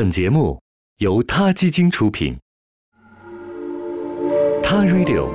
[0.00, 0.58] 本节目
[1.00, 2.34] 由他基金出品，
[4.62, 5.28] 《他 Radio》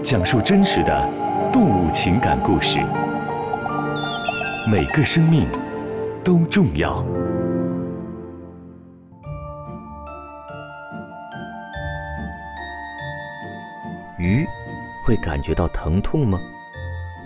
[0.00, 1.10] 讲述真实的
[1.52, 2.78] 动物情感故事，
[4.70, 5.48] 每个生命
[6.22, 7.04] 都重要。
[14.20, 14.46] 鱼
[15.04, 16.38] 会感觉到疼痛吗？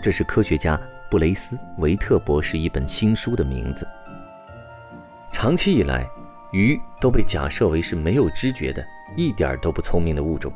[0.03, 0.81] 这是科学家
[1.11, 3.87] 布雷斯维特博士一本新书的名字。
[5.31, 6.07] 长期以来，
[6.53, 10.53] 鱼都被假设为是没有知觉的、一点都不聪明的物种。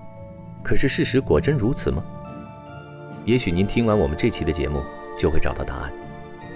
[0.62, 2.04] 可是事实果真如此吗？
[3.24, 4.82] 也许您听完我们这期的节目，
[5.18, 5.90] 就会找到答案。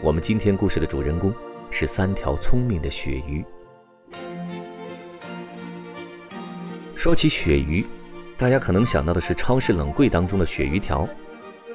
[0.02, 1.32] 我们今天故事的主人公
[1.70, 3.42] 是三条聪明的鳕鱼。
[6.94, 7.86] 说起鳕鱼，
[8.36, 11.08] 大家可能想到的是超市冷柜当中的鳕鱼条，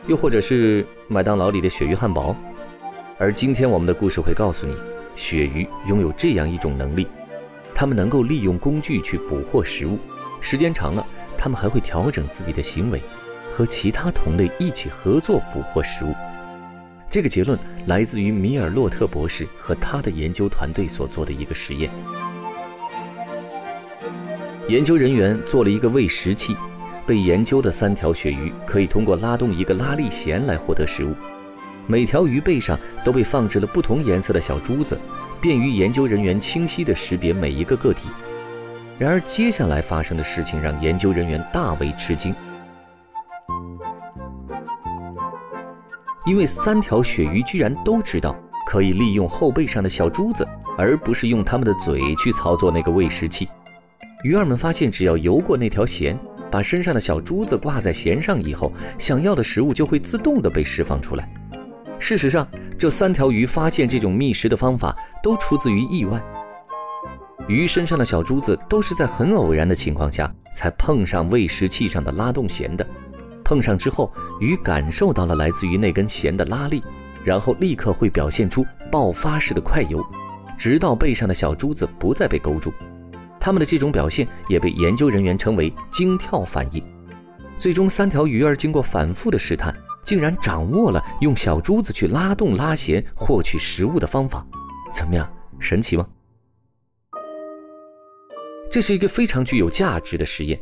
[0.05, 2.35] 又或者是麦当劳里的鳕鱼汉堡。
[3.17, 4.77] 而今天我们的故事会告诉你。
[5.17, 7.07] 鳕鱼拥有这样一种能力，
[7.75, 9.99] 它们能够利用工具去捕获食物，
[10.39, 11.05] 时间长了，
[11.37, 13.01] 它们还会调整自己的行为，
[13.51, 16.15] 和其他同类一起合作捕获食物。
[17.11, 21.91] 这个结论来自于米尔洛特博士和他的研究团队所做的一个实验。
[24.67, 26.55] 研究人员做了一个喂食器，
[27.05, 31.13] 被研究的三条鳕鱼可以通过拉动一个拉力弦来获得食物。
[31.87, 34.99] 每条鱼背上都被放置了不同颜色的小珠子，
[35.45, 38.09] 便于研究人员清晰地识别每一个个体。
[38.97, 42.33] 然而，接下来发生的事情让研究人员大为吃惊，
[46.25, 50.47] 因为三条鳕鱼居然都知道可以利用后背上的小珠子，
[50.79, 53.47] 而不是用它们的嘴去操作那个喂食器。
[54.23, 56.17] 鱼儿们发现，只要游过那条弦，
[56.49, 61.29] 把身上的小珠子挂在弦上以后，想要的食物就会自动地被释放出来。
[62.07, 66.23] 事实上，这三条鱼发现这种觅食的方法都出自于意外。
[67.47, 72.85] 鱼身上的小珠子都是在很偶然的情况下才碰上喂食器上的拉动弦的。
[73.43, 76.83] 碰上之后，鱼感受到了来自于那根弦的拉力，
[77.23, 79.99] 然后立刻会表现出爆发式的快游，
[80.59, 82.71] 直到背上的小珠子不再被勾住。
[83.39, 86.83] 它们的这种表现也被研究人员称为“惊跳反应”。
[87.57, 89.73] 最终，三条鱼儿经过反复的试探。
[90.05, 94.45] 竟然掌握了用小珠子去拉动拉弦获取食物的方法，
[94.93, 95.27] 怎么样，
[95.59, 96.07] 神奇吗？
[98.69, 100.59] 这是一个非常具有价值的实验，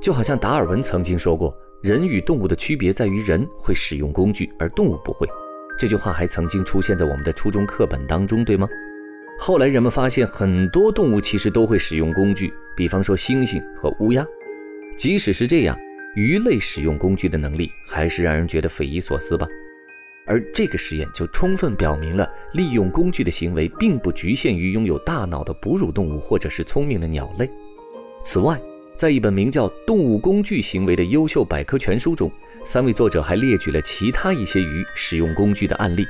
[0.00, 5.26] 就好像达尔文曾经说过：“人与动物的区别在于人会使用工具，而动物不会。”
[5.76, 8.68] 这句话还曾经出现在我们的初中课本当中，对吗？
[9.40, 14.24] 后来人们发现，很多动物其实都会使用工具，比方说猩猩和乌鸦。
[14.96, 15.76] 即使是这样。
[16.14, 19.46] 鱼类使用工具的能力还是让人觉得匪夷所思吧，
[20.26, 27.50] 而这个实验就充分表明了利用工具的行为并不局限于拥有大脑的哺乳动物或者是聪明的鸟类。
[28.20, 28.60] 此外，
[28.94, 32.30] 在一本名叫《动物工具行为》的优秀百科全书中，
[32.64, 36.06] 三位作者还列举了其他一些鱼使用工具的案例，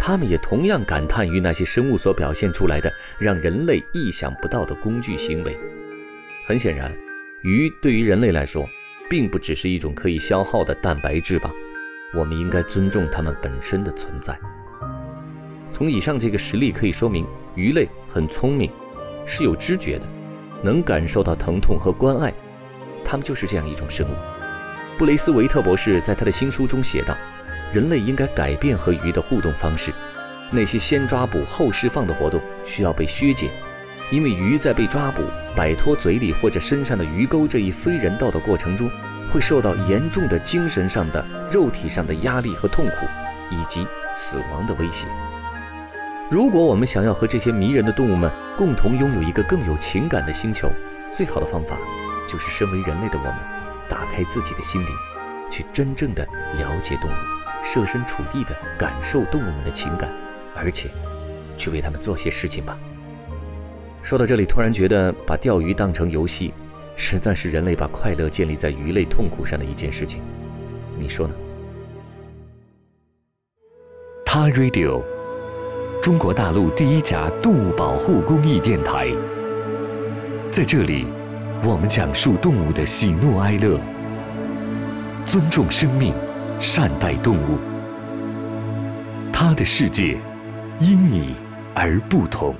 [0.00, 5.56] 他们也同样感叹于那些生物所表现出来的让人类意想不到的工具行为。
[6.44, 6.92] 很显然，
[7.44, 8.68] 鱼对于人类来说。
[9.14, 11.48] 并不只是一种可以消耗的蛋白质吧？
[12.18, 14.36] 我们应该尊重它们本身的存在。
[15.70, 17.24] 从以上这个实例可以说明，
[17.54, 18.68] 鱼类很聪明，
[19.24, 20.06] 是有知觉的，
[20.64, 22.34] 能感受到疼痛和关爱，
[23.04, 24.14] 它们就是这样一种生物。
[24.98, 27.16] 布雷斯维特博士在他的新书中写道
[27.72, 29.92] ：“人类应该改变和鱼的互动方式，
[30.50, 33.48] 那些先抓捕后释放的活动需要被削减。”
[34.10, 35.22] 因为鱼在被抓捕、
[35.56, 38.90] 摆脱嘴里或者身上的鱼钩这一非人道的过程中，
[39.30, 43.06] 会受到严重的精神上的、肉体上的压力和痛苦，
[43.50, 45.06] 以及死亡的威胁。
[46.30, 50.70] 如果我们想要和这些迷人的动物们共同拥有一个更有情感的星球，
[51.12, 51.76] 最好的方法
[52.28, 53.36] 就是身为人类的我们，
[53.88, 54.88] 打开自己的心灵，
[55.50, 56.24] 去真正的
[56.56, 57.14] 了解动物，
[57.64, 60.10] 设身处地的感受动物们的情感，
[60.54, 60.88] 而且
[61.56, 62.76] 去为他们做些事情吧。
[64.04, 66.52] 说到这里，突然觉得把钓鱼当成游戏，
[66.94, 70.20] 实在是人类把快乐建立在鱼类痛苦上的一件事情。
[70.98, 71.34] 你说呢？
[74.26, 75.00] 他 Radio，
[76.02, 79.08] 中国大陆第一家动物保护公益电台。
[80.50, 81.06] 在这里，
[81.64, 83.80] 我们讲述动物的喜怒哀乐，
[85.24, 86.12] 尊重生命，
[86.60, 87.58] 善待动物。
[89.32, 90.18] 他的世界，
[90.78, 91.34] 因你
[91.74, 92.54] 而不同。